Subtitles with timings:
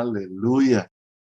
[0.00, 0.88] Aleluya.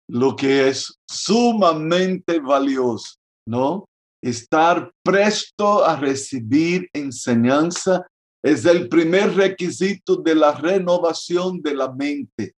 [0.09, 3.15] Lo que es sumamente valioso,
[3.47, 3.85] ¿no?
[4.23, 8.07] Estar presto a recibir enseñanza
[8.43, 12.55] es el primer requisito de la renovación de la mente,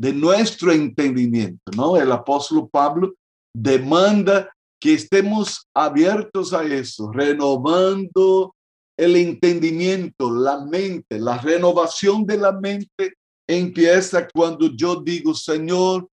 [0.00, 1.96] de nuestro entendimiento, ¿no?
[1.96, 3.14] El apóstol Pablo
[3.54, 4.50] demanda
[4.80, 8.54] que estemos abiertos a eso, renovando
[8.98, 13.14] el entendimiento, la mente, la renovación de la mente
[13.48, 16.08] empieza cuando yo digo, Señor,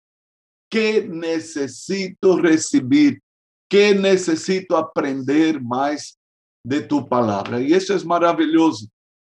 [0.70, 3.22] ¿qué necesito recibir?
[3.70, 6.18] ¿Qué necesito aprender más
[6.64, 7.62] de tu palabra?
[7.62, 8.88] Y eso es maravilloso.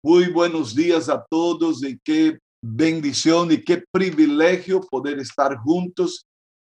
[0.03, 6.25] Muy buenos días a todos y qué bendición y qué privilegio poder estar juntos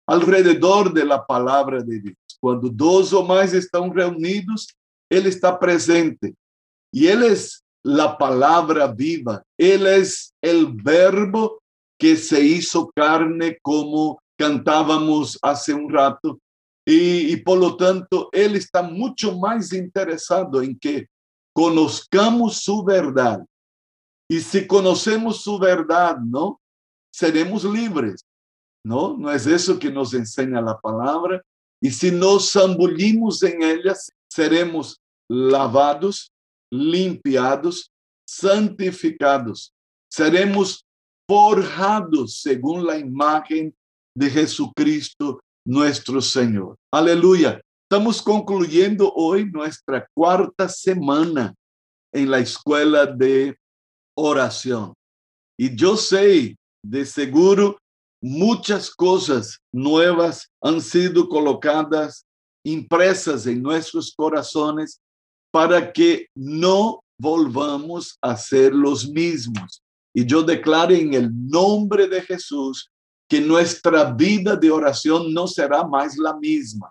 [0.08, 2.17] alrededor de la palabra de Dios.
[2.40, 4.67] Cuando dos o más están reunidos,
[5.09, 6.36] Él está presente
[6.92, 9.44] y Él es la palabra viva.
[9.58, 11.62] Él es el verbo
[12.00, 16.39] que se hizo carne como cantábamos hace un rato.
[16.86, 21.08] Y, por lo tanto, Él está mucho más interesado en que
[21.54, 23.45] conozcamos su verdad.
[24.30, 26.59] Y si conocemos su verdad, ¿no?
[27.14, 28.26] Seremos libres,
[28.84, 29.16] ¿no?
[29.17, 31.42] No es eso que nos enseña la palabra.
[31.81, 36.33] Y si nos zambullimos en ellas, seremos lavados,
[36.74, 37.92] limpiados,
[38.28, 39.72] santificados.
[40.12, 40.84] Seremos
[41.30, 43.74] forjados según la imagen
[44.16, 46.76] de Jesucristo, nuestro Señor.
[46.92, 47.62] Aleluya.
[47.90, 51.54] Estamos concluyendo hoy nuestra cuarta semana
[52.12, 53.56] en la escuela de
[54.18, 54.94] oración.
[55.58, 57.78] Y yo sé, de seguro,
[58.22, 62.26] muchas cosas nuevas han sido colocadas,
[62.66, 65.00] impresas en nuestros corazones
[65.54, 69.84] para que no volvamos a ser los mismos.
[70.12, 72.90] Y yo declaro en el nombre de Jesús
[73.30, 76.89] que nuestra vida de oración no será más la misma.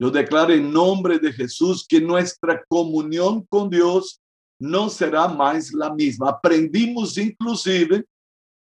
[0.00, 4.20] Yo declaro en nombre de Jesús que nuestra comunión con Dios
[4.60, 6.30] no será más la misma.
[6.30, 8.04] Aprendimos inclusive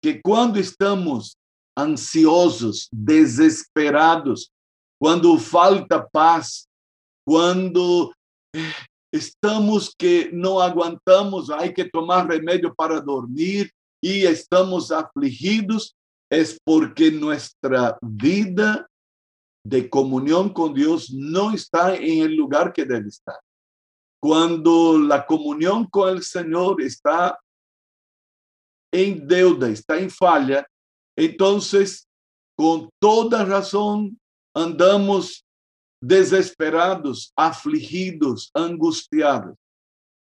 [0.03, 1.35] que cuando estamos
[1.75, 4.51] ansiosos, desesperados,
[4.99, 6.67] cuando falta paz,
[7.25, 8.11] cuando
[9.11, 15.95] estamos que no aguantamos, hay que tomar remedio para dormir y estamos afligidos,
[16.29, 18.87] es porque nuestra vida
[19.63, 23.39] de comunión con Dios no está en el lugar que debe estar.
[24.19, 27.37] Cuando la comunión con el Señor está
[28.93, 30.65] en deuda, está en falla,
[31.17, 32.07] entonces
[32.57, 34.19] con toda razón
[34.55, 35.43] andamos
[36.01, 39.55] desesperados, afligidos, angustiados.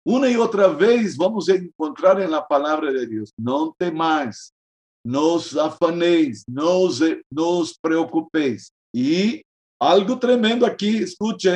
[0.04, 4.52] Una y otra vez vamos encontrar en la palabra de Dios, no temáis,
[5.04, 7.00] no os afanéis, no os,
[7.30, 8.72] no os preocupéis.
[8.94, 9.44] E
[9.80, 11.48] algo tremendo aqui, escute,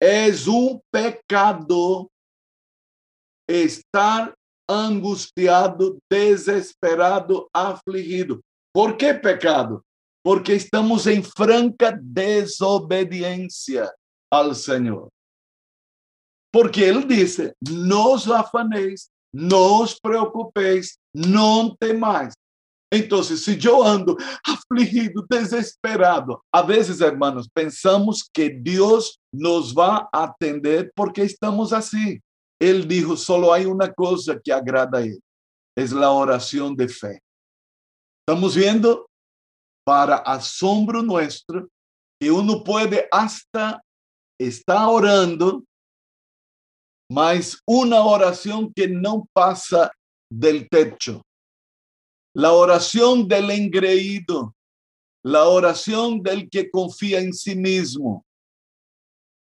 [0.00, 2.10] é um pecado
[3.48, 4.32] estar
[4.68, 8.40] angustiado, desesperado, afligido.
[8.72, 9.82] Por que pecado?
[10.22, 13.92] Porque estamos em franca desobediência
[14.30, 15.08] ao Senhor.
[16.52, 22.34] Porque ele disse: Não os afaneis, não os preocupeis, não temais.
[22.90, 30.24] Entonces, si yo ando afligido, desesperado, a veces, hermanos, pensamos que Dios nos va a
[30.24, 32.20] atender porque estamos así.
[32.58, 35.20] Él dijo, solo hay una cosa que agrada a Él,
[35.76, 37.20] es la oración de fe.
[38.26, 39.07] Estamos viendo,
[39.88, 41.66] para asombro nuestro,
[42.20, 43.82] que uno puede hasta
[44.38, 45.64] estar orando,
[47.10, 49.90] mas una oración que no pasa
[50.30, 51.22] del techo
[52.38, 54.54] la oración del engreído,
[55.24, 58.24] la oración del que confía en sí mismo.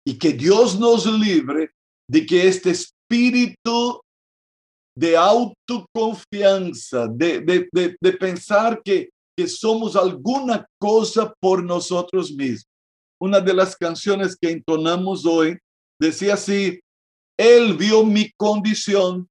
[0.06, 1.72] Y que Dios nos libre
[2.10, 4.02] de que este espíritu
[4.98, 12.69] de autoconfianza, de, de, de, de pensar que, que somos alguna cosa por nosotros mismos.
[13.19, 15.57] Una de las canciones que entonamos hoy
[16.00, 16.80] decía así,
[17.38, 19.27] Él vio mi condición,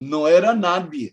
[0.00, 1.12] no era nadie.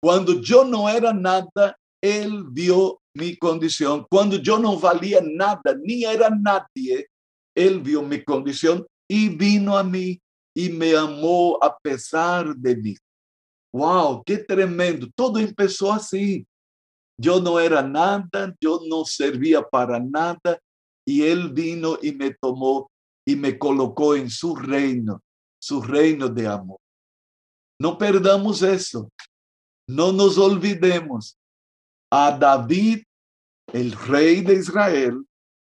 [0.00, 4.06] Cuando yo no era nada, Él vio mi condición.
[4.08, 7.08] Cuando yo no valía nada, ni era nadie,
[7.54, 10.20] Él vio mi condición y vino a mí
[10.54, 12.96] y me amó a pesar de mí.
[13.76, 14.24] ¡Wow!
[14.24, 15.06] ¡Qué tremendo!
[15.14, 16.46] Todo empezó así.
[17.18, 20.58] Yo no era nada, yo no servía para nada
[21.06, 22.90] y Él vino y me tomó
[23.26, 25.22] y me colocó en su reino,
[25.60, 26.78] su reino de amor.
[27.78, 29.10] No perdamos eso.
[29.88, 31.38] no nos olvidemos,
[32.10, 33.04] a David,
[33.72, 35.24] el rey de Israel,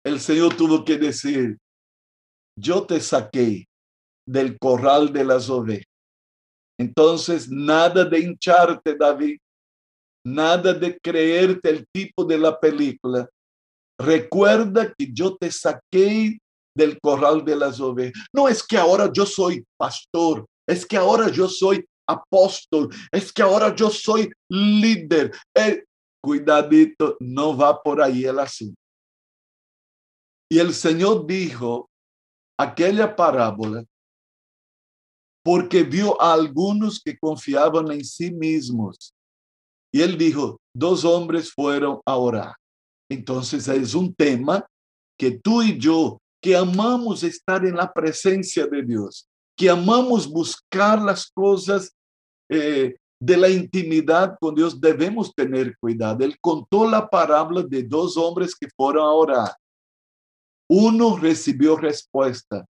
[0.04, 1.58] el Señor tuvo que decir,
[2.56, 3.68] yo te saqué
[4.26, 5.97] del corral de las ovejas.
[6.78, 9.38] Entonces, nada de hincharte, David,
[10.24, 13.28] nada de creerte el tipo de la película.
[14.00, 16.38] Recuerda que yo te saqué
[16.76, 18.12] del corral de las ovejas.
[18.32, 23.42] No es que ahora yo soy pastor, es que ahora yo soy apóstol, es que
[23.42, 25.32] ahora yo soy líder.
[25.54, 25.84] Eh,
[26.22, 28.80] cuidadito, no va por ahí el asunto.
[30.50, 31.90] Y el Señor dijo
[32.58, 33.84] aquella parábola
[35.48, 39.14] porque vio a algunos que confiaban en sí mismos.
[39.90, 42.54] Y él dijo, dos hombres fueron a orar.
[43.10, 44.68] Entonces es un tema
[45.18, 51.00] que tú y yo, que amamos estar en la presencia de Dios, que amamos buscar
[51.00, 51.96] las cosas
[52.50, 56.26] eh, de la intimidad con Dios, debemos tener cuidado.
[56.26, 59.56] Él contó la parábola de dos hombres que fueron a orar.
[60.68, 62.66] Uno recibió respuesta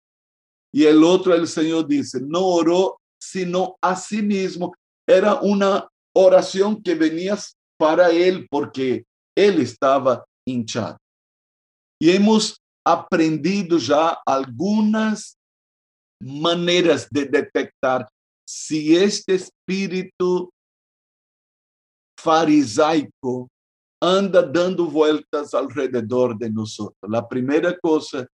[0.76, 4.74] y el otro, el Señor dice, no oró sino a sí mismo.
[5.08, 7.34] Era una oración que venía
[7.78, 10.98] para él porque él estaba hinchado.
[11.98, 15.38] Y hemos aprendido ya algunas
[16.20, 18.06] maneras de detectar
[18.46, 20.52] si este espíritu
[22.20, 23.48] farisaico
[23.98, 27.10] anda dando vueltas alrededor de nosotros.
[27.10, 28.28] La primera cosa,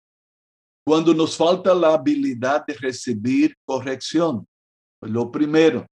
[0.88, 4.48] cuando nos falta la habilidad de recibir corrección.
[5.02, 5.86] Lo primero,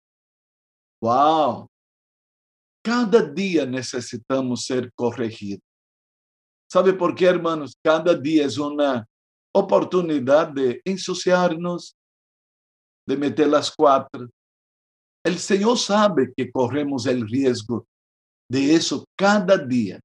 [1.01, 1.67] wow,
[2.85, 5.63] cada día necesitamos ser corregidos.
[6.71, 7.75] ¿Sabe por qué, hermanos?
[7.83, 9.03] Cada día es una
[9.51, 11.95] oportunidad de ensuciarnos,
[13.07, 14.29] de meter las cuatro.
[15.25, 17.87] El Señor sabe que corremos el riesgo
[18.47, 19.99] de eso cada día.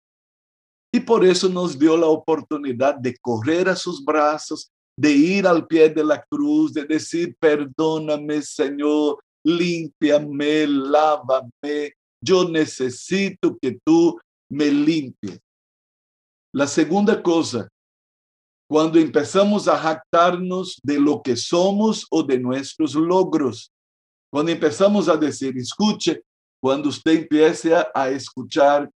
[0.91, 5.65] Y por eso nos dio la oportunidad de correr a sus brazos, de ir al
[5.65, 11.93] pie de la cruz, de decir, perdóname, Señor, límpiame, lávame.
[12.21, 14.19] Yo necesito que tú
[14.51, 15.39] me limpies.
[16.53, 17.69] La segunda cosa,
[18.69, 23.71] cuando empezamos a jactarnos de lo que somos o de nuestros logros,
[24.33, 26.21] cuando empezamos a decir, escuche,
[26.61, 28.91] cuando usted empiece a escuchar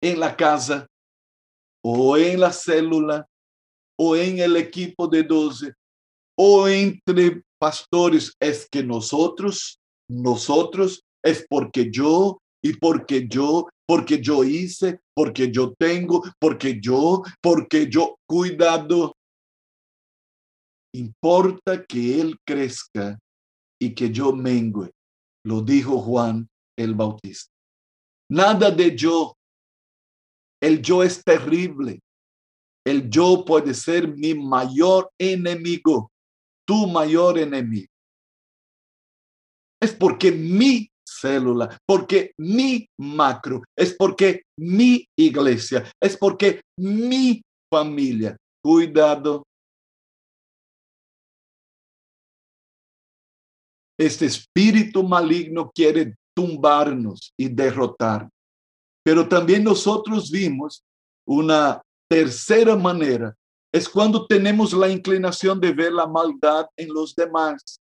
[0.00, 0.86] en la casa
[1.84, 3.28] o en la célula
[4.04, 5.72] o en el equipo de 12
[6.36, 9.78] o entre pastores, es que nosotros,
[10.10, 17.22] nosotros, es porque yo y porque yo, porque yo hice, porque yo tengo, porque yo,
[17.40, 19.14] porque yo, cuidado.
[20.92, 23.16] Importa que Él crezca
[23.80, 24.90] y que yo mengue,
[25.46, 27.52] lo dijo Juan el Bautista.
[28.28, 29.36] Nada de yo.
[30.60, 32.00] El yo es terrible.
[32.84, 36.10] El yo puede ser mi mayor enemigo,
[36.66, 37.88] tu mayor enemigo.
[39.80, 48.36] Es porque mi célula, porque mi macro, es porque mi iglesia, es porque mi familia.
[48.64, 49.44] Cuidado.
[53.98, 58.28] Este espíritu maligno quiere tumbarnos y derrotar.
[59.04, 60.82] Pero también nosotros vimos
[61.26, 63.34] una tercera manera,
[63.72, 67.80] es cuando tenemos la inclinación de ver la maldad en los demás.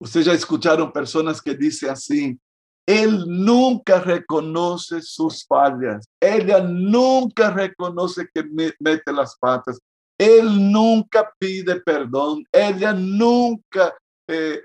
[0.00, 2.40] Ustedes ya escucharon personas que dicen así,
[2.86, 9.78] él nunca reconoce sus fallas, ella nunca reconoce que mete las patas,
[10.18, 13.94] él nunca pide perdón, ella nunca
[14.26, 14.64] eh,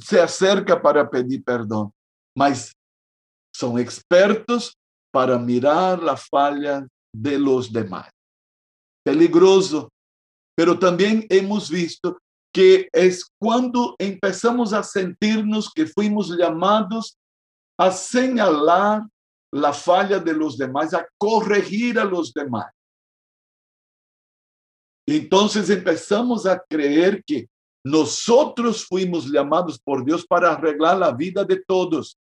[0.00, 1.92] se acerca para pedir perdón,
[2.34, 2.72] mas
[3.52, 4.76] son expertos
[5.12, 8.10] para mirar la falla de los demás.
[9.04, 9.90] Peligroso,
[10.56, 12.18] pero también hemos visto
[12.52, 17.16] que es cuando empezamos a sentirnos que fuimos llamados
[17.78, 19.02] a señalar
[19.52, 22.72] la falla de los demás, a corregir a los demás.
[25.06, 27.48] Entonces empezamos a creer que
[27.84, 32.16] nosotros fuimos llamados por Dios para arreglar la vida de todos,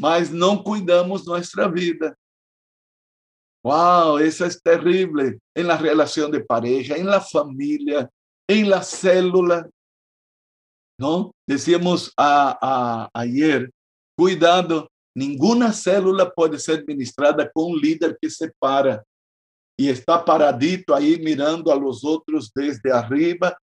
[0.00, 2.16] mas não cuidamos nuestra vida.
[3.62, 8.10] Wow, eso es terrible en la relación de pareja, en la familia,
[8.48, 9.68] en la célula.
[10.98, 11.34] ¿No?
[11.46, 13.70] Decíamos a, a, ayer,
[14.16, 19.02] cuidado, ninguna célula puede ser ministrada con un líder que se para
[19.78, 23.56] e está paradito aí mirando a los outros desde arriba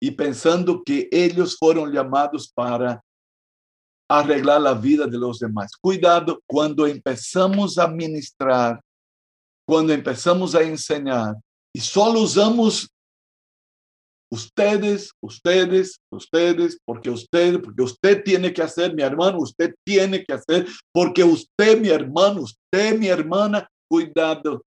[0.00, 3.02] e pensando que eles foram chamados para
[4.20, 5.72] arreglar la vida de los demás.
[5.80, 8.80] Cuidado cuando empezamos a ministrar,
[9.66, 11.36] cuando empezamos a enseñar
[11.72, 12.88] y solo usamos
[14.34, 20.32] ustedes, ustedes, ustedes, porque usted, porque usted tiene que hacer, mi hermano, usted tiene que
[20.32, 24.64] hacer, porque usted, mi hermano, usted, mi hermana, cuidado.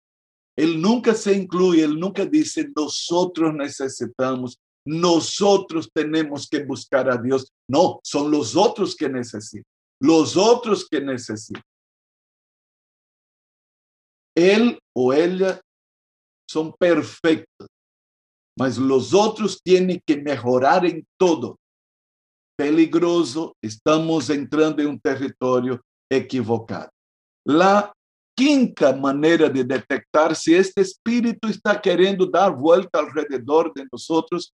[0.57, 7.51] Él nunca se incluye, él nunca dice, nosotros necesitamos, nosotros tenemos que buscar a Dios.
[7.69, 9.65] No, son los otros que necesitan,
[10.01, 11.63] los otros que necesitan.
[14.37, 15.61] Él o ella
[16.49, 17.69] son perfectos,
[18.59, 21.57] mas los otros tienen que mejorar en todo.
[22.57, 26.91] Peligroso, estamos entrando en un territorio equivocado.
[27.47, 27.93] La
[28.37, 34.53] quinta manera de detectar si este espíritu está queriendo dar vuelta alrededor de nosotros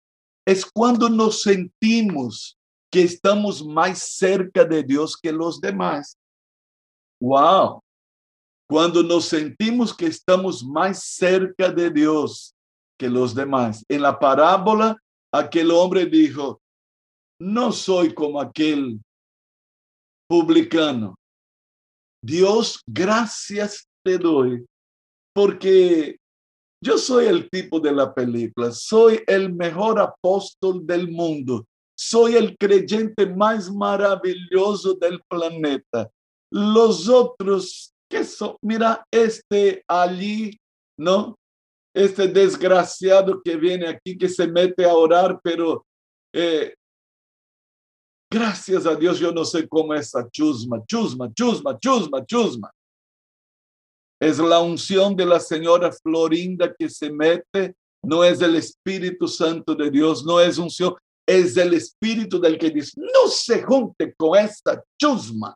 [0.49, 2.57] es cuando nos sentimos
[2.91, 6.17] que estamos más cerca de Dios que los demás.
[7.21, 7.83] Wow.
[8.67, 12.55] Cuando nos sentimos que estamos más cerca de Dios
[12.99, 13.85] que los demás.
[13.87, 14.97] En la parábola,
[15.31, 16.59] aquel hombre dijo,
[17.39, 18.99] no soy como aquel
[20.27, 21.13] publicano.
[22.23, 24.65] Dios, gracias te doy,
[25.31, 26.17] porque
[26.81, 31.65] yo soy el tipo de la película, soy el mejor apóstol del mundo,
[31.97, 36.09] soy el creyente más maravilloso del planeta.
[36.51, 40.57] Los otros, que son, mira, este allí,
[40.97, 41.35] ¿no?
[41.93, 45.85] este desgraciado que viene aquí, que se mete a orar, pero
[46.33, 46.73] eh,
[48.31, 52.71] gracias a Dios yo no sé cómo esa chusma, chusma, chusma, chusma, chusma.
[54.19, 59.75] Es la unción de la señora Florinda que se mete, no es el Espíritu Santo
[59.75, 60.95] de Dios, no es unción,
[61.27, 65.55] es el Espíritu del que dice, no se junte con esta chusma,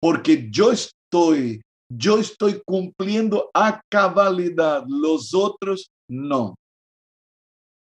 [0.00, 1.60] porque yo estoy
[1.92, 6.54] yo estoy cumpliendo a cabalidad, los otros no.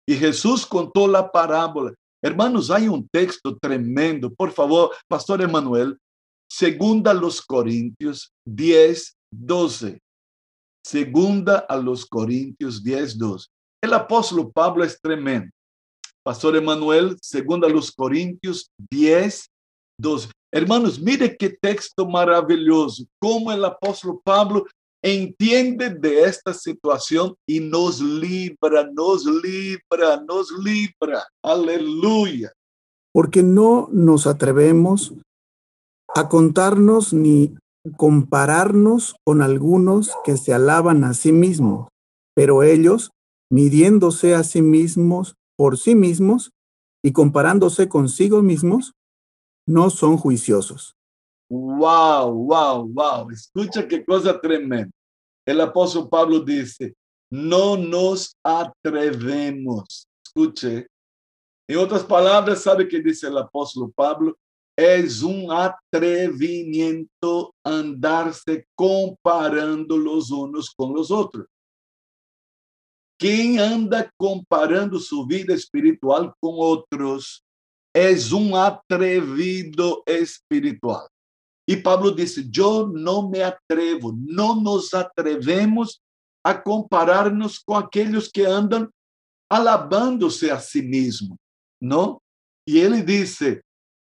[0.09, 1.93] Y Jesús contó la parábola.
[2.23, 4.33] Hermanos, hay un texto tremendo.
[4.33, 5.99] Por favor, Pastor Emanuel,
[6.51, 10.01] segunda a los Corintios 10, 12.
[10.85, 13.47] Segunda a los Corintios 10, 12.
[13.83, 15.51] El apóstol Pablo es tremendo.
[16.25, 19.49] Pastor Emanuel, segunda a los Corintios 10,
[20.01, 20.31] 12.
[20.53, 24.65] Hermanos, mire qué texto maravilloso, cómo el apóstol Pablo
[25.03, 31.25] entiende de esta situación y nos libra, nos libra, nos libra.
[31.43, 32.53] Aleluya.
[33.13, 35.13] Porque no nos atrevemos
[36.19, 37.57] a contarnos ni
[37.97, 41.89] compararnos con algunos que se alaban a sí mismos,
[42.35, 43.11] pero ellos,
[43.51, 46.51] midiéndose a sí mismos por sí mismos
[47.05, 48.95] y comparándose consigo mismos,
[49.67, 50.97] no son juiciosos.
[51.49, 53.31] Wow, wow, wow.
[53.31, 54.91] Escucha qué cosa tremenda.
[55.47, 56.95] El apóstol Pablo dice,
[57.31, 60.09] no nos atrevemos.
[60.25, 60.89] Escuche.
[61.69, 64.37] En otras palabras, ¿sabe qué dice el apóstol Pablo?
[64.79, 71.49] Es un atrevimiento andarse comparando los unos con los otros.
[73.19, 77.43] Quem anda comparando su vida espiritual con otros
[77.93, 81.09] és um atrevido espiritual.
[81.67, 85.99] E Pablo disse: Eu não me atrevo, não nos atrevemos
[86.45, 88.89] a comparar-nos com aqueles que andam
[89.51, 91.37] alabando-se a si mesmo,
[91.83, 92.23] não?
[92.65, 93.61] E ele disse: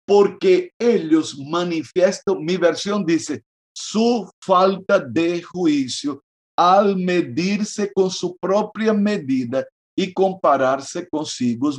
[0.09, 3.43] porque eles manifestam, minha versão disse,
[3.77, 6.19] sua falta de juízo
[6.57, 11.69] al medir-se com sua própria medida e comparar-se consigo,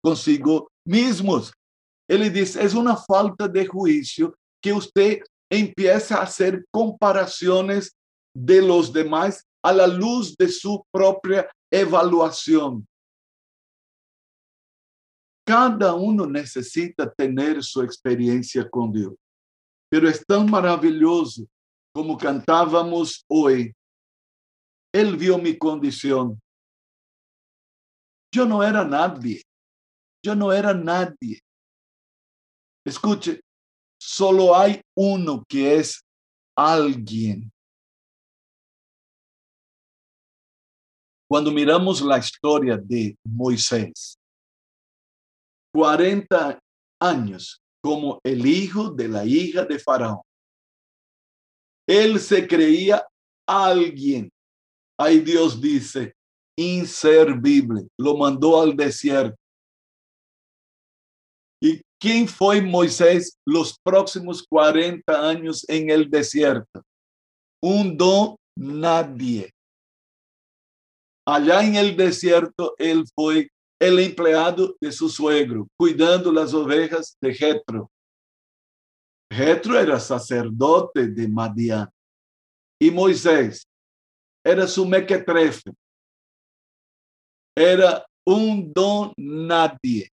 [0.00, 1.50] consigo mesmos.
[2.08, 4.32] Ele diz: é uma falta de juízo
[4.62, 5.20] que você
[5.50, 7.90] empieza a hacer comparações
[8.32, 12.84] de los demás a la luz de sua própria evaluação.
[15.46, 19.16] Cada um necessita ter sua experiência com Deus.
[19.90, 21.48] Pero é tão maravilhoso
[21.94, 23.74] como cantávamos hoje.
[24.94, 26.38] Ele viu minha condição.
[28.34, 29.42] Eu não era nadie.
[30.24, 31.40] Yo no era nadie.
[32.86, 33.40] Escuche,
[33.98, 36.02] solo hay uno que es
[36.56, 37.50] alguien.
[41.28, 44.18] Cuando miramos la historia de Moisés,
[45.74, 46.58] 40
[47.00, 50.20] años como el hijo de la hija de Faraón,
[51.88, 53.06] él se creía
[53.46, 54.30] alguien.
[54.98, 56.14] Ahí Dios dice,
[56.56, 59.40] inservible, lo mandó al desierto
[62.00, 66.82] ¿Quién fue Moisés los próximos 40 años en el desierto?
[67.62, 69.52] Un don nadie.
[71.26, 73.50] Allá en el desierto, él fue
[73.80, 77.90] el empleado de su suegro, cuidando las ovejas de Jetro.
[79.32, 81.88] Jetro era sacerdote de Madián.
[82.78, 83.66] Y Moisés
[84.44, 85.72] era su mequetrefe.
[87.56, 90.10] Era un don nadie.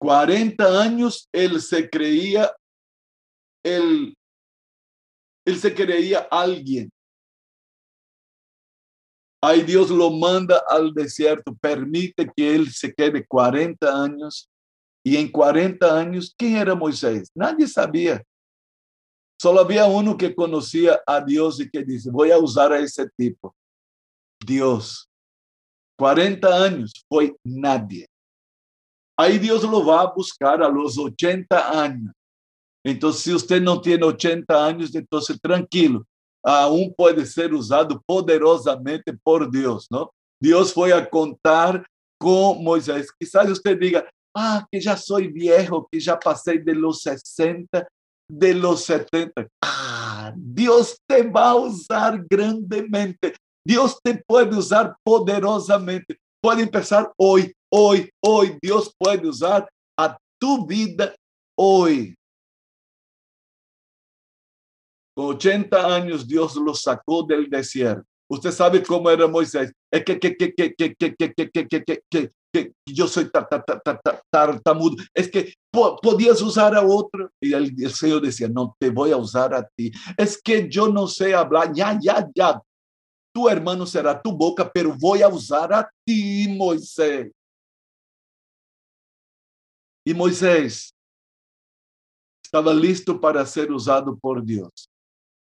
[0.00, 2.54] 40 años él se creía,
[3.64, 4.14] él,
[5.46, 6.90] él se creía alguien.
[9.44, 14.48] Ahí Dios lo manda al desierto, permite que él se quede 40 años.
[15.04, 17.30] Y en 40 años, ¿quién era Moisés?
[17.34, 18.24] Nadie sabía.
[19.38, 23.06] Solo había uno que conocía a Dios y que dice, voy a usar a ese
[23.18, 23.54] tipo.
[24.46, 25.10] Dios.
[25.98, 28.06] 40 años fue nadie.
[29.14, 32.14] Ahí Dios lo va a buscar a los 80 años.
[32.82, 36.06] Entonces, si usted no tiene 80 años, entonces tranquilo,
[36.44, 40.10] a um pode ser usado poderosamente por Deus, não?
[40.40, 41.84] Deus foi a contar
[42.20, 43.06] com Moisés.
[43.18, 47.86] Quizás você diga, ah, que já sou viejo, que já passei de los 60,
[48.30, 49.46] de los 70.
[49.62, 53.34] Ah, Deus te vai usar grandemente.
[53.66, 56.18] Deus te pode usar poderosamente.
[56.42, 58.58] Pode pensar, hoje, hoje, hoje.
[58.62, 59.66] Deus pode usar
[59.98, 61.14] a tua vida
[61.58, 62.14] hoje.
[65.14, 68.04] Con 80 años Dios lo sacó del desierto.
[68.28, 69.72] Usted sabe cómo era Moisés.
[69.92, 73.30] Es que, que, que, que, que, que, que, que, que, que, que, que yo soy
[74.30, 74.96] tartamudo.
[75.12, 77.30] Es que podías usar a otro.
[77.40, 79.92] Y el, el Señor decía, no, te voy a usar a ti.
[80.16, 81.72] Es que yo no sé hablar.
[81.74, 82.60] Ya, ya, ya
[83.34, 87.32] tu hermano será tu boca, pero voy a usar a ti, Moisés.
[90.06, 90.94] Y Moisés
[92.44, 94.88] estaba listo para ser usado por Dios,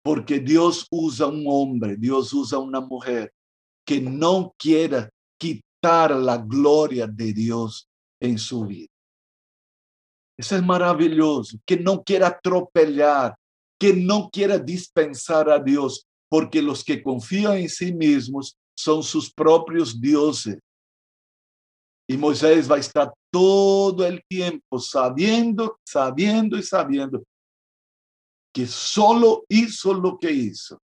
[0.03, 3.33] porque Dios usa un hombre, Dios usa una mujer
[3.85, 7.89] que no quiera quitar la gloria de Dios
[8.21, 8.89] en su vida.
[10.39, 13.35] Eso es maravilloso, que no quiera atropellar,
[13.79, 19.33] que no quiera dispensar a Dios, porque los que confían en sí mismos son sus
[19.33, 20.59] propios dioses.
[22.09, 27.23] Y Moisés va a estar todo el tiempo sabiendo, sabiendo y sabiendo
[28.53, 30.81] que solo hizo lo que hizo,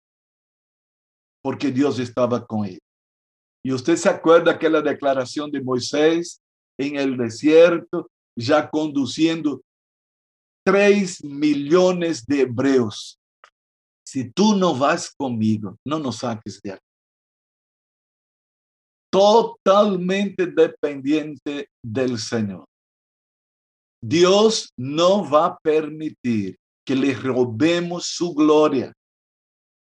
[1.41, 2.79] porque Dios estaba con él.
[3.63, 6.41] Y usted se acuerda aquella declaración de Moisés
[6.79, 9.61] en el desierto, ya conduciendo
[10.63, 13.19] tres millones de hebreos
[14.07, 16.87] si tú no vas conmigo, no nos saques de aquí.
[19.11, 22.65] Totalmente dependiente del Señor.
[24.01, 28.93] Dios no va a permitir que le robemos su gloria.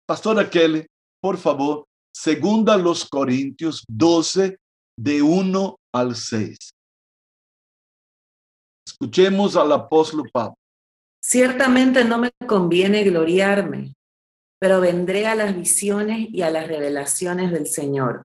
[0.06, 0.86] Pastora Kelly,
[1.20, 1.84] por favor,
[2.14, 4.56] segunda los Corintios 12,
[4.96, 6.70] de 1 al 6.
[8.86, 10.54] Escuchemos al apóstol Pablo.
[11.20, 13.94] Ciertamente no me conviene gloriarme
[14.62, 18.22] pero vendré a las visiones y a las revelaciones del Señor.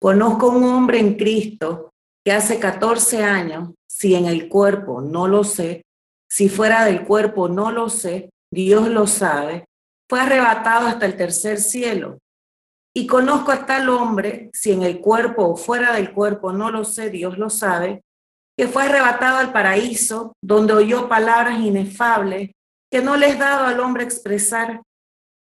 [0.00, 1.90] Conozco un hombre en Cristo
[2.24, 5.82] que hace 14 años, si en el cuerpo no lo sé,
[6.32, 9.66] si fuera del cuerpo no lo sé, Dios lo sabe,
[10.08, 12.20] fue arrebatado hasta el tercer cielo.
[12.96, 16.86] Y conozco a tal hombre, si en el cuerpo o fuera del cuerpo no lo
[16.86, 18.00] sé, Dios lo sabe,
[18.56, 22.52] que fue arrebatado al paraíso, donde oyó palabras inefables
[22.90, 24.80] que no les dado al hombre expresar.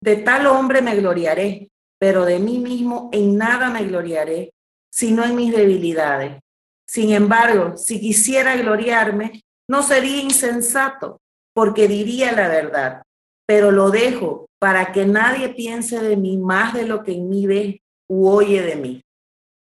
[0.03, 4.51] De tal hombre me gloriaré, pero de mí mismo en nada me gloriaré,
[4.91, 6.41] sino en mis debilidades.
[6.85, 11.19] Sin embargo, si quisiera gloriarme, no sería insensato,
[11.54, 13.04] porque diría la verdad,
[13.47, 17.45] pero lo dejo para que nadie piense de mí más de lo que en mí
[17.45, 19.01] ve u oye de mí.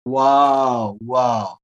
[0.04, 1.58] Wow, wow.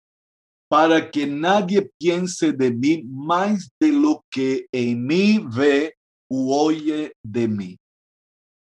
[0.69, 5.95] Para que nadie piense de mí más de lo que en mí ve
[6.29, 7.77] u oye de mí.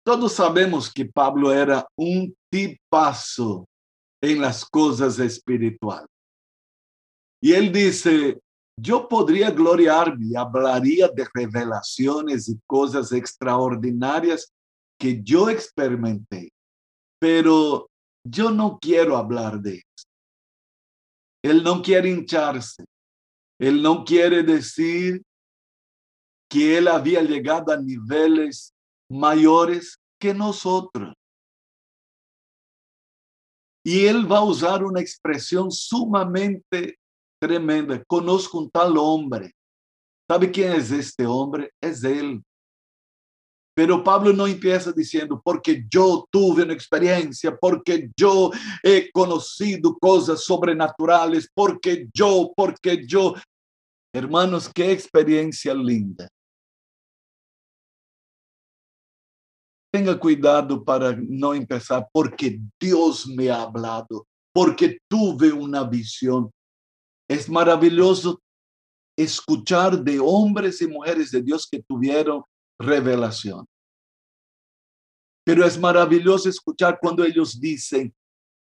[0.06, 3.66] Todos sabemos que Pablo era um tipazo
[4.22, 6.06] em las coisas espirituais.
[7.42, 8.38] E ele disse:
[8.78, 14.54] yo podría gloriarme y hablaría de revelaciones y cosas extraordinarias
[15.00, 16.52] que yo experimenté,
[17.20, 17.90] pero
[18.26, 20.08] yo no quiero hablar de eso.
[21.44, 22.86] Él no quiere hincharse.
[23.60, 25.22] Él no quiere decir
[26.50, 28.74] que él había llegado a niveles
[29.10, 31.14] mayores que nosotros.
[33.84, 36.98] Y él va a usar una expresión sumamente
[37.48, 38.04] tremenda.
[38.06, 39.52] Conozco un tal hombre.
[40.30, 41.72] ¿Sabe quién es este hombre?
[41.82, 42.42] Es él.
[43.76, 48.50] Pero Pablo no empieza diciendo, porque yo tuve una experiencia, porque yo
[48.82, 53.36] he conocido cosas sobrenaturales, porque yo, porque yo.
[54.14, 56.30] Hermanos, qué experiencia linda.
[59.92, 66.50] Tenga cuidado para no empezar, porque Dios me ha hablado, porque tuve una visión.
[67.28, 68.42] Es maravilloso
[69.18, 72.44] escuchar de hombres y mujeres de Dios que tuvieron
[72.80, 73.66] revelación.
[75.46, 78.14] Pero es maravilloso escuchar cuando ellos dicen,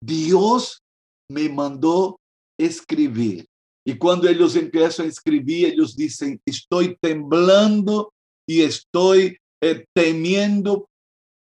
[0.02, 0.82] Dios
[1.30, 2.18] me mandó
[2.58, 3.46] escribir.
[3.84, 8.12] Y cuando ellos empiezan a escribir, ellos dicen, estoy temblando
[8.46, 10.88] y estoy eh, temiendo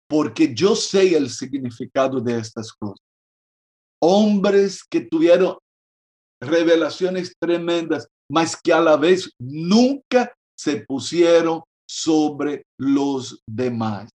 [0.09, 3.01] porque yo sé el significado de estas cosas.
[4.01, 5.57] Hombres que tuvieron
[6.43, 14.11] revelaciones tremendas, mas que a la vez nunca se pusieron sobre los demás.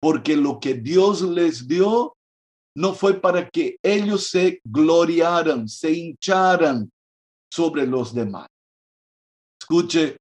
[0.00, 2.14] Porque lo que Dios les dio
[2.76, 6.90] no fue para que ellos se gloriaran, se hincharan
[7.52, 8.46] sobre los demás.
[9.60, 10.16] Escuche,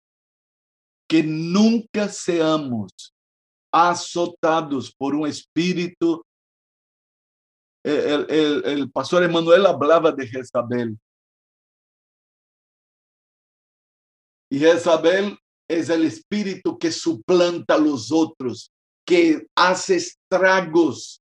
[1.08, 3.14] que nunca seamos
[3.72, 6.24] azotados por un espíritu.
[7.84, 10.98] El, pastor Emanuel hablaba de Jezabel.
[14.50, 15.38] Jezabel
[15.70, 18.72] es el espíritu que suplanta a los otros,
[19.06, 21.22] que hace estragos,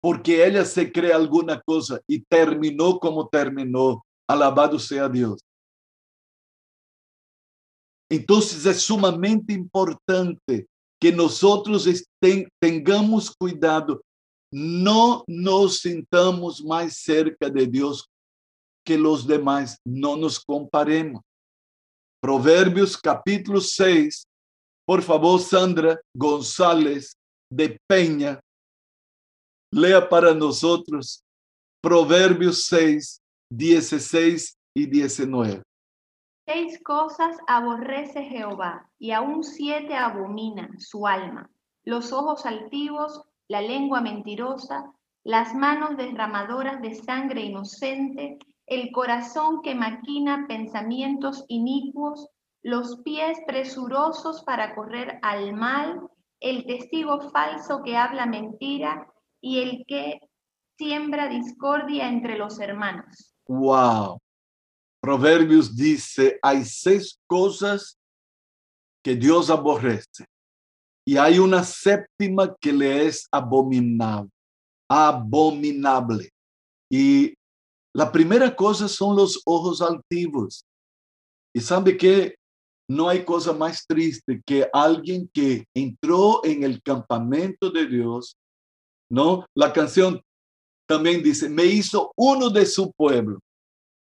[0.00, 4.04] porque ella se cree alguna cosa y terminó como terminó.
[4.28, 5.40] Alabado sea Dios.
[8.10, 10.66] Entonces es sumamente importante
[11.00, 11.88] que nosotros
[12.60, 14.02] tengamos cuidado,
[14.50, 18.08] no nos sintamos más cerca de Dios
[18.86, 21.22] que los demás, no nos comparemos.
[22.24, 24.26] Proverbios capítulo 6.
[24.86, 27.18] Por favor, Sandra González
[27.50, 28.40] de Peña,
[29.70, 31.22] lea para nosotros
[31.82, 35.62] Proverbios 6, 16 y 19.
[36.46, 41.50] Seis cosas aborrece Jehová, y aún siete abomina su alma.
[41.84, 44.90] Los ojos altivos, la lengua mentirosa,
[45.24, 52.28] las manos derramadoras de sangre inocente, el corazón que maquina pensamientos inicuos,
[52.62, 56.00] los pies presurosos para correr al mal,
[56.40, 59.06] el testigo falso que habla mentira
[59.40, 60.20] y el que
[60.78, 63.34] siembra discordia entre los hermanos.
[63.46, 64.18] Wow.
[65.00, 67.98] Proverbios dice, hay seis cosas
[69.02, 70.24] que Dios aborrece
[71.06, 74.30] y hay una séptima que le es abominable,
[74.88, 76.30] abominable.
[76.90, 77.34] Y
[77.94, 80.64] la primera cosa son los ojos altivos.
[81.54, 82.34] Y sabe que
[82.90, 88.36] no hay cosa más triste que alguien que entró en el campamento de Dios,
[89.10, 89.46] ¿no?
[89.54, 90.20] La canción
[90.86, 93.38] también dice, me hizo uno de su pueblo.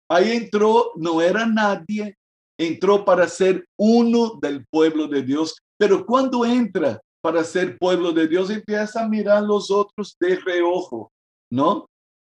[0.09, 2.17] Ahí entró, no era nadie,
[2.59, 8.27] entró para ser uno del pueblo de Dios, pero cuando entra para ser pueblo de
[8.27, 11.11] Dios, empieza a mirar los otros de reojo,
[11.51, 11.87] ¿no?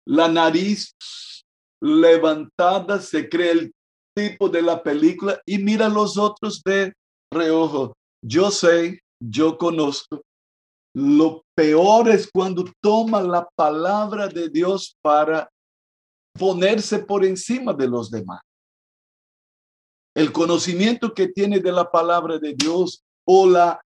[0.05, 0.95] La nariz
[1.81, 3.71] levantada, se cree el
[4.15, 6.93] tipo de la película y mira los otros de
[7.31, 7.93] reojo.
[8.23, 10.21] Yo sé, yo conozco.
[10.95, 15.47] Lo peor es cuando toma la palabra de Dios para
[16.37, 18.41] ponerse por encima de los demás.
[20.15, 23.79] El conocimiento que tiene de la palabra de Dios o la,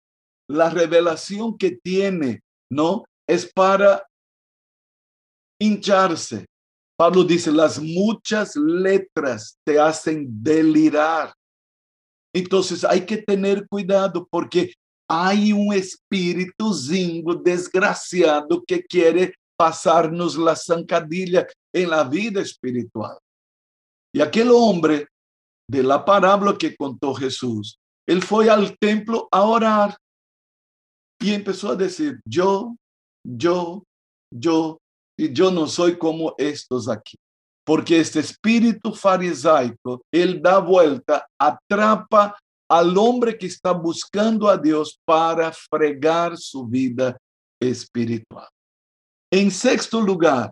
[0.47, 3.03] la revelación que tiene, ¿no?
[3.27, 4.07] Es para
[5.59, 6.45] hincharse,
[7.01, 11.33] Pablo dice, las muchas letras te hacen delirar.
[12.31, 14.75] Entonces hay que tener cuidado porque
[15.09, 23.17] hay un espíritu zingo desgraciado que quiere pasarnos la zancadilla en la vida espiritual.
[24.13, 25.07] Y aquel hombre
[25.67, 29.97] de la parábola que contó Jesús, él fue al templo a orar
[31.19, 32.75] y empezó a decir, yo,
[33.23, 33.81] yo,
[34.31, 34.77] yo,
[35.21, 37.15] y yo no soy como estos aquí.
[37.63, 42.35] Porque este espíritu farisaico, él da vuelta, atrapa
[42.67, 47.15] al hombre que está buscando a Dios para fregar su vida
[47.61, 48.47] espiritual.
[49.31, 50.51] En sexto lugar,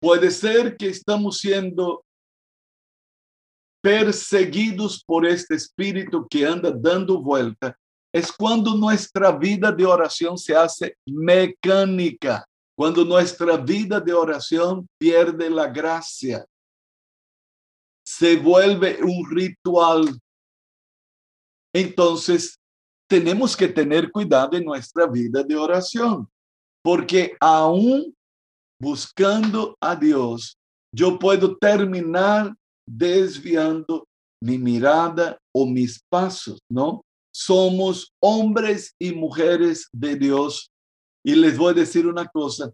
[0.00, 2.04] puede ser que estamos siendo
[3.80, 7.78] perseguidos por este espíritu que anda dando vuelta.
[8.12, 12.44] Es cuando nuestra vida de oración se hace mecánica.
[12.76, 16.46] Cuando nuestra vida de oración pierde la gracia.
[18.08, 20.16] se vuelve un ritual.
[21.74, 22.56] Entonces,
[23.08, 26.28] tenemos que tener cuidado en nuestra vida de oración,
[26.84, 28.14] porque aún
[28.80, 30.56] buscando a Dios,
[30.94, 32.54] yo puedo terminar
[32.86, 34.06] desviando
[34.40, 37.02] mi mirada o mis pasos, ¿no?
[37.34, 40.70] Somos hombres y mujeres de Dios.
[41.26, 42.72] Y les voy a decir una cosa,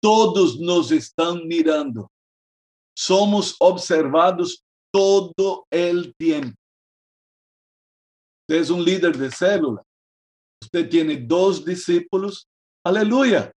[0.00, 2.08] todos nos están mirando.
[2.96, 6.56] Somos observados todo el tiempo.
[8.42, 9.82] Usted es un líder de célula.
[10.62, 12.46] Usted tiene dos discípulos.
[12.84, 13.50] Aleluya.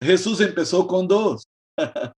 [0.00, 1.48] Jesús empezó con dos.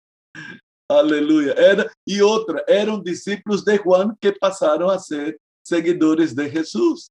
[0.91, 1.55] Aleluya.
[1.55, 7.11] Era, y otra, eran discípulos de Juan que pasaron a ser seguidores de Jesús.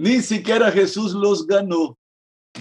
[0.00, 1.94] Ni siquiera Jesús los ganó.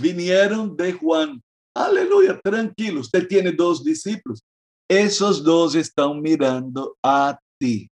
[0.01, 1.41] Vinieron de Juan.
[1.73, 2.99] Aleluya, tranquilo.
[2.99, 4.43] Usted tiene dos discípulos.
[4.89, 7.89] Esos dos están mirando a ti.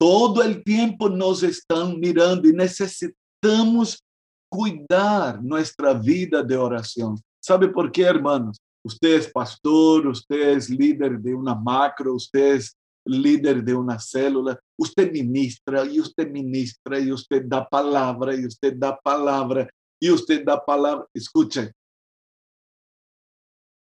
[0.00, 4.02] Todo el tiempo nos están mirando y necesitamos
[4.50, 7.20] cuidar nuestra vida de oración.
[7.40, 8.58] ¿Sabe por qué, hermanos?
[8.84, 14.58] Usted es pastor, usted es líder de una macro, usted es líder de una célula,
[14.78, 19.68] usted ministra y usted ministra y usted da palabra y usted da palabra
[20.00, 21.06] y usted da palabra.
[21.14, 21.72] Escuche,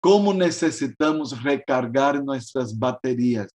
[0.01, 3.49] ¿cómo necesitamos recargar nuestras baterías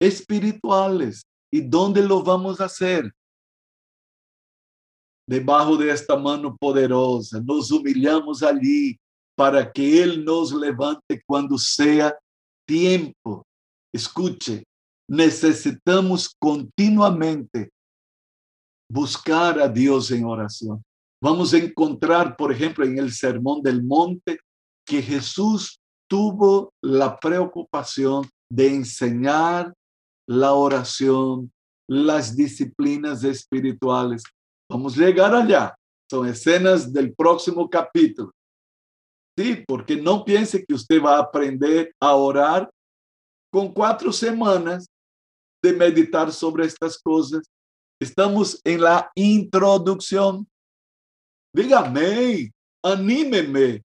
[0.00, 1.22] espirituales?
[1.52, 3.12] ¿Y dónde lo vamos a hacer?
[5.28, 8.98] Debajo de esta mano poderosa, nos humillamos allí
[9.36, 12.16] para que Él nos levante cuando sea
[12.66, 13.46] tiempo.
[13.92, 14.64] Escuche,
[15.08, 17.70] necesitamos continuamente
[18.90, 20.82] buscar a Dios en oración.
[21.22, 24.38] Vamos a encontrar, por ejemplo, en el Sermón del Monte,
[24.86, 29.72] que Jesús tuvo la preocupación de enseñar
[30.26, 31.52] la oración,
[31.88, 34.22] las disciplinas espirituales.
[34.70, 35.74] Vamos a llegar allá.
[36.10, 38.32] Son escenas del próximo capítulo.
[39.36, 42.70] Sí, porque no piense que usted va a aprender a orar
[43.52, 44.86] con cuatro semanas
[45.62, 47.42] de meditar sobre estas cosas.
[48.00, 50.46] Estamos en la introducción.
[51.54, 52.50] Diga amén,
[52.82, 53.82] anímeme.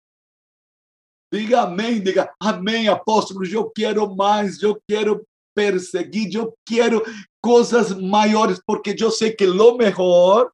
[1.34, 3.44] Diga amén, diga amém, apóstolo.
[3.46, 7.02] Eu quero mais, eu quero perseguir, eu quero
[7.42, 10.54] coisas maiores, porque eu sei que lo mejor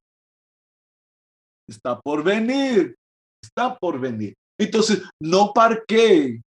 [1.67, 2.95] está por venir.
[3.43, 4.33] Está por venir.
[4.59, 6.41] Entonces, no parquee,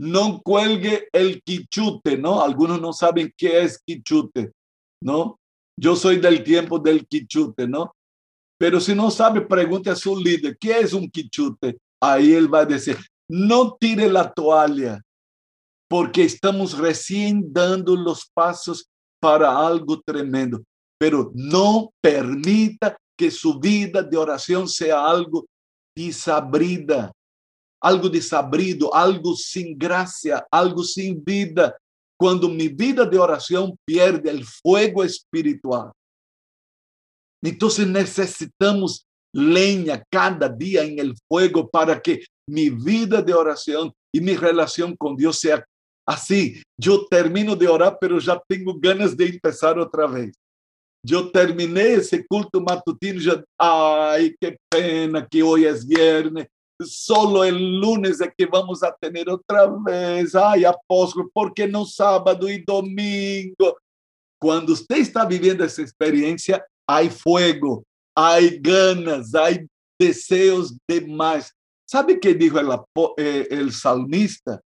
[0.00, 2.42] no cuelgue el quichute, ¿no?
[2.42, 4.50] Algunos no saben qué es quichute,
[5.02, 5.38] ¿no?
[5.78, 7.94] Yo soy del tiempo del quichute, ¿no?
[8.58, 11.76] Pero si no sabe, pregunte a su líder, ¿qué es un quichute?
[12.02, 12.96] Ahí él va a decir,
[13.28, 15.02] no tire la toalla,
[15.86, 18.88] porque estamos recién dando los pasos
[19.20, 20.62] para algo tremendo,
[20.98, 25.44] pero no permita que su vida de oración sea algo
[25.94, 27.12] desabrida,
[27.80, 31.76] algo desabrido, algo sem graça, algo sem vida.
[32.18, 35.90] Quando minha vida de oração perde o fogo espiritual.
[37.42, 44.20] Então, necessitamos lenha cada dia em el fuego para que minha vida de oração e
[44.20, 45.64] minha relação com Deus seja
[46.06, 46.60] assim.
[46.84, 50.32] Eu termino de orar, pero já tenho ganas de começar outra vez.
[51.08, 56.46] Eu terminei esse culto matutino, já, ai, que pena que hoje é viernes,
[56.84, 60.34] solo el lunes es que vamos a tener otra vez.
[60.34, 63.76] Ay, apóstol, ¿por qué no sábado y domingo?
[64.40, 67.84] Cuando usted está viviendo esa experiencia, hay fuego,
[68.16, 69.66] hay ganas, hay
[69.98, 71.52] deseos de más.
[71.86, 72.68] ¿Sabe qué dijo el,
[73.18, 74.60] eh, el salmista?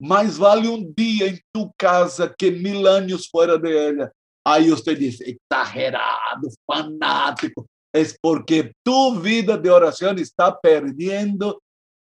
[0.00, 4.12] Mais vale um dia em tu casa que mil anos fora de ella.
[4.46, 11.62] Aí você diz, exagerado, fanático es porque tu vida de oración está perdiendo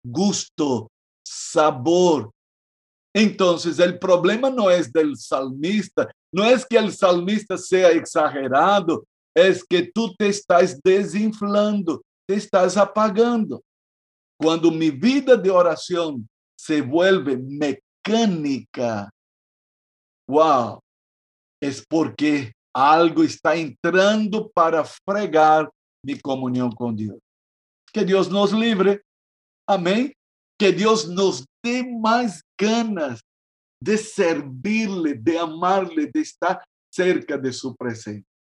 [0.05, 0.91] gusto,
[1.25, 2.31] sabor.
[3.15, 9.65] Entonces, el problema no es del salmista, no es que el salmista sea exagerado, es
[9.65, 13.63] que tú te estás desinflando, te estás apagando.
[14.39, 19.09] Cuando mi vida de oración se vuelve mecánica,
[20.29, 20.81] wow,
[21.63, 25.71] es porque algo está entrando para fregar
[26.07, 27.19] mi comunión con Dios.
[27.93, 29.03] Que Dios nos libre.
[29.67, 30.13] Amén.
[30.57, 33.21] Que Dios nos dé más ganas
[33.81, 38.36] de servirle, de amarle, de estar cerca de su presencia.